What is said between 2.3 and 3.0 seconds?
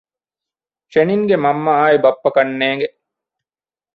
ކަންނޭނގެ